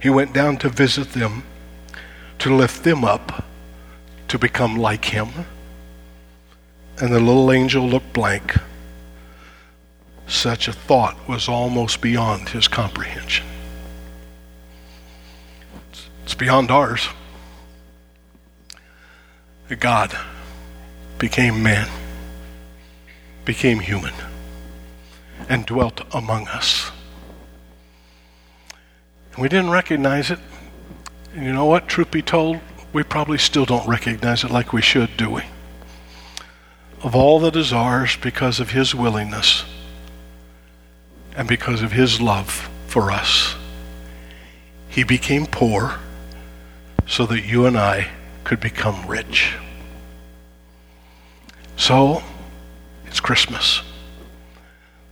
He 0.02 0.10
went 0.10 0.34
down 0.34 0.58
to 0.58 0.70
visit 0.70 1.12
them, 1.12 1.44
to 2.40 2.56
lift 2.56 2.84
them 2.84 3.04
up 3.04 3.46
to 4.30 4.40
become 4.40 4.78
like 4.78 5.06
him. 5.06 5.28
And 7.02 7.14
the 7.14 7.20
little 7.20 7.52
angel 7.52 7.88
looked 7.88 8.14
blank. 8.14 8.56
Such 10.28 10.68
a 10.68 10.74
thought 10.74 11.18
was 11.28 11.50
almost 11.50 12.02
beyond 12.02 12.50
his 12.50 12.68
comprehension. 12.68 13.46
It's 16.24 16.36
beyond 16.36 16.72
ours. 16.72 17.10
God 19.76 20.18
became 21.20 21.62
man, 21.62 21.88
became 23.46 23.80
human, 23.80 24.14
and 25.48 25.66
dwelt 25.66 26.02
among 26.12 26.48
us. 26.48 26.92
We 29.38 29.48
didn't 29.48 29.70
recognize 29.70 30.32
it. 30.32 30.40
And 31.36 31.46
you 31.46 31.54
know 31.54 31.66
what? 31.66 31.88
Truth 31.88 32.12
be 32.12 32.22
told, 32.22 32.60
we 32.92 33.04
probably 33.04 33.38
still 33.38 33.66
don't 33.66 33.88
recognize 33.88 34.44
it 34.44 34.52
like 34.52 34.74
we 34.74 34.82
should, 34.82 35.16
do 35.18 35.30
we? 35.30 35.44
Of 37.04 37.16
all 37.16 37.40
that 37.42 37.56
is 37.56 37.72
ours 37.72 38.18
because 38.18 38.60
of 38.60 38.72
his 38.72 38.96
willingness 38.96 39.64
and 41.36 41.48
because 41.48 41.82
of 41.82 41.92
his 41.92 42.20
love 42.20 42.70
for 42.88 43.12
us, 43.12 43.56
he 44.90 45.04
became 45.04 45.46
poor 45.46 46.00
so 47.06 47.26
that 47.28 47.46
you 47.46 47.66
and 47.66 47.78
I 47.78 48.10
could 48.44 48.60
become 48.60 49.06
rich. 49.08 49.56
So, 51.76 52.24
it's 53.06 53.20
Christmas. 53.20 53.82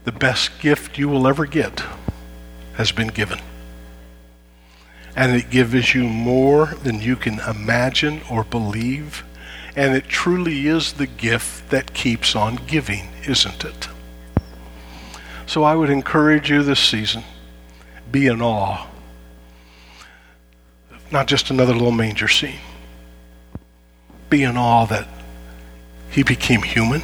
The 0.04 0.12
best 0.12 0.60
gift 0.60 0.98
you 0.98 1.08
will 1.08 1.26
ever 1.26 1.46
get 1.46 1.82
has 2.74 2.92
been 2.92 3.08
given 3.08 3.38
and 5.18 5.34
it 5.34 5.50
gives 5.50 5.94
you 5.94 6.04
more 6.04 6.66
than 6.84 7.00
you 7.00 7.16
can 7.16 7.40
imagine 7.40 8.20
or 8.30 8.44
believe. 8.44 9.24
And 9.74 9.96
it 9.96 10.06
truly 10.06 10.68
is 10.68 10.92
the 10.92 11.08
gift 11.08 11.70
that 11.70 11.92
keeps 11.92 12.36
on 12.36 12.54
giving, 12.68 13.08
isn't 13.26 13.64
it? 13.64 13.88
So 15.44 15.64
I 15.64 15.74
would 15.74 15.90
encourage 15.90 16.52
you 16.52 16.62
this 16.62 16.78
season 16.78 17.24
be 18.12 18.28
in 18.28 18.40
awe. 18.40 18.86
Not 21.10 21.26
just 21.26 21.50
another 21.50 21.72
little 21.72 21.90
manger 21.90 22.28
scene. 22.28 22.60
Be 24.30 24.42
in 24.42 24.56
awe 24.56 24.86
that 24.86 25.08
he 26.10 26.22
became 26.22 26.62
human 26.62 27.02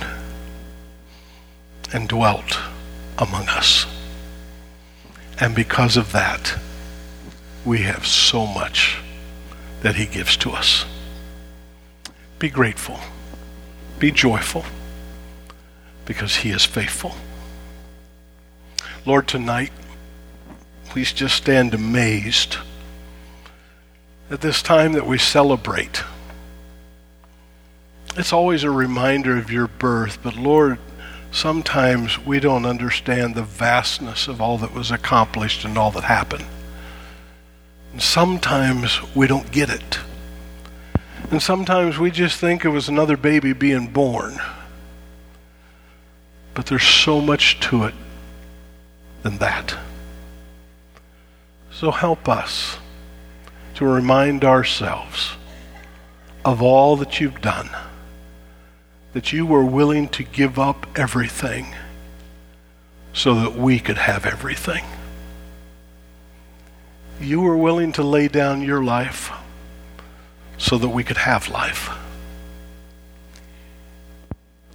and 1.93 2.09
dwelt 2.09 2.59
among 3.19 3.49
us. 3.49 3.87
And 5.41 5.55
because 5.55 5.97
of 5.97 6.13
that, 6.13 6.59
we 7.65 7.83
have 7.83 8.07
so 8.07 8.47
much 8.47 8.99
that 9.83 9.97
He 9.97 10.07
gives 10.07 10.37
to 10.39 10.51
us. 10.51 10.85
Be 12.39 12.49
grateful. 12.49 12.99
Be 13.99 14.11
joyful 14.11 14.65
because 16.05 16.37
He 16.37 16.51
is 16.51 16.65
faithful. 16.65 17.15
Lord, 19.07 19.29
tonight, 19.29 19.73
please 20.87 21.13
just 21.13 21.37
stand 21.37 21.75
amazed 21.75 22.57
at 24.31 24.41
this 24.41 24.63
time 24.63 24.93
that 24.93 25.07
we 25.07 25.19
celebrate. 25.19 26.03
It's 28.17 28.33
always 28.33 28.63
a 28.63 28.71
reminder 28.71 29.37
of 29.37 29.51
your 29.51 29.67
birth, 29.67 30.19
but 30.23 30.37
Lord, 30.37 30.79
sometimes 31.33 32.19
we 32.19 32.39
don't 32.39 32.65
understand 32.65 33.35
the 33.35 33.43
vastness 33.43 34.29
of 34.29 34.41
all 34.41 34.57
that 34.59 34.73
was 34.73 34.91
accomplished 34.91 35.65
and 35.65 35.77
all 35.77 35.91
that 35.91 36.05
happened. 36.05 36.45
And 37.93 38.01
sometimes 38.01 39.01
we 39.15 39.27
don't 39.27 39.51
get 39.51 39.69
it. 39.69 39.99
And 41.31 41.43
sometimes 41.43 41.99
we 41.99 42.11
just 42.11 42.39
think 42.39 42.65
it 42.65 42.69
was 42.69 42.89
another 42.89 43.17
baby 43.17 43.53
being 43.53 43.89
born. 43.89 44.39
But 46.55 46.67
there's 46.67 46.87
so 46.87 47.21
much 47.21 47.59
to 47.61 47.85
it 47.85 47.95
than 49.25 49.39
that. 49.39 49.77
So 51.73 51.91
help 51.91 52.29
us 52.29 52.79
to 53.75 53.85
remind 53.85 54.45
ourselves 54.45 55.33
of 56.45 56.63
all 56.63 56.95
that 56.97 57.21
you've 57.21 57.41
done, 57.41 57.71
that 59.15 59.33
you 59.33 59.47
were 59.47 59.65
willing 59.65 60.09
to 60.09 60.23
give 60.23 60.59
up 60.59 60.87
everything 60.97 61.75
so 63.13 63.35
that 63.35 63.57
we 63.57 63.81
could 63.81 63.99
have 63.99 64.27
everything 64.27 64.85
you 67.21 67.41
were 67.41 67.57
willing 67.57 67.93
to 67.93 68.03
lay 68.03 68.29
down 68.29 68.63
your 68.63 68.83
life 68.83 69.31
so 70.59 70.79
that 70.79 70.89
we 70.89 71.05
could 71.05 71.17
have 71.17 71.49
life. 71.49 71.91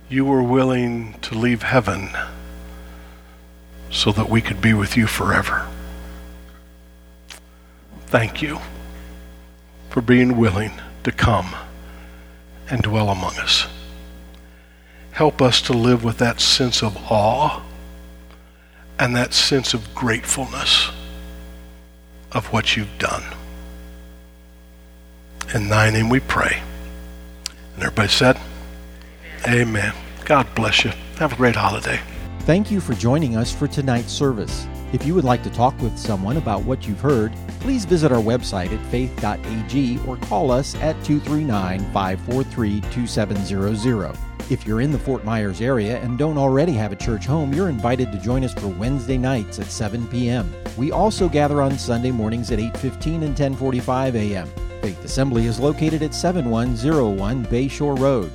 You 0.09 0.25
were 0.25 0.43
willing 0.43 1.13
to 1.21 1.35
leave 1.35 1.63
heaven 1.63 2.09
so 3.91 4.11
that 4.11 4.29
we 4.29 4.41
could 4.41 4.61
be 4.61 4.73
with 4.73 4.97
you 4.97 5.07
forever. 5.07 5.67
Thank 8.07 8.41
you 8.41 8.59
for 9.89 10.01
being 10.01 10.37
willing 10.37 10.71
to 11.03 11.11
come 11.11 11.55
and 12.69 12.81
dwell 12.81 13.09
among 13.09 13.37
us. 13.37 13.67
Help 15.19 15.41
us 15.41 15.61
to 15.63 15.73
live 15.73 16.05
with 16.05 16.17
that 16.19 16.39
sense 16.39 16.81
of 16.81 16.95
awe 17.11 17.61
and 18.99 19.13
that 19.17 19.33
sense 19.33 19.73
of 19.73 19.93
gratefulness 19.93 20.91
of 22.31 22.45
what 22.53 22.77
you've 22.77 22.97
done. 22.99 23.23
In 25.53 25.67
thy 25.67 25.89
name 25.89 26.07
we 26.07 26.21
pray. 26.21 26.61
And 27.73 27.83
everybody 27.83 28.07
said, 28.07 28.39
Amen. 29.45 29.93
God 30.23 30.47
bless 30.55 30.85
you. 30.85 30.91
Have 31.17 31.33
a 31.33 31.35
great 31.35 31.57
holiday. 31.57 31.99
Thank 32.43 32.71
you 32.71 32.79
for 32.79 32.93
joining 32.93 33.35
us 33.35 33.53
for 33.53 33.67
tonight's 33.67 34.13
service. 34.13 34.67
If 34.93 35.05
you 35.05 35.13
would 35.15 35.25
like 35.25 35.43
to 35.43 35.49
talk 35.49 35.77
with 35.81 35.99
someone 35.99 36.37
about 36.37 36.63
what 36.63 36.87
you've 36.87 37.01
heard, 37.01 37.33
please 37.59 37.83
visit 37.83 38.13
our 38.13 38.23
website 38.23 38.71
at 38.71 38.85
faith.ag 38.89 39.99
or 40.07 40.15
call 40.15 40.49
us 40.49 40.75
at 40.75 40.95
239 41.03 41.81
543 41.91 42.79
2700. 42.89 44.28
If 44.49 44.65
you're 44.65 44.81
in 44.81 44.91
the 44.91 44.97
Fort 44.97 45.23
Myers 45.23 45.61
area 45.61 45.99
and 45.99 46.17
don't 46.17 46.39
already 46.39 46.71
have 46.71 46.91
a 46.91 46.95
church 46.95 47.27
home, 47.27 47.53
you're 47.53 47.69
invited 47.69 48.11
to 48.11 48.17
join 48.17 48.43
us 48.43 48.51
for 48.51 48.67
Wednesday 48.67 49.15
nights 49.15 49.59
at 49.59 49.67
7 49.67 50.07
p.m. 50.07 50.51
We 50.75 50.91
also 50.91 51.29
gather 51.29 51.61
on 51.61 51.77
Sunday 51.77 52.09
mornings 52.09 52.49
at 52.49 52.57
8:15 52.57 53.23
and 53.23 53.35
10:45 53.35 54.15
a.m. 54.15 54.47
Faith 54.81 55.05
Assembly 55.05 55.45
is 55.45 55.59
located 55.59 56.01
at 56.01 56.15
7101 56.15 57.45
Bayshore 57.45 57.99
Road. 57.99 58.31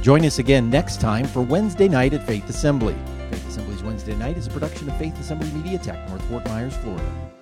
Join 0.00 0.24
us 0.24 0.38
again 0.38 0.70
next 0.70 1.02
time 1.02 1.26
for 1.26 1.42
Wednesday 1.42 1.88
night 1.88 2.14
at 2.14 2.26
Faith 2.26 2.48
Assembly. 2.48 2.96
Faith 3.30 3.46
Assembly's 3.48 3.82
Wednesday 3.82 4.14
night 4.14 4.38
is 4.38 4.46
a 4.46 4.50
production 4.50 4.88
of 4.88 4.96
Faith 4.96 5.20
Assembly 5.20 5.50
Media 5.50 5.78
Tech, 5.78 6.08
North 6.08 6.24
Fort 6.30 6.46
Myers, 6.46 6.76
Florida. 6.78 7.37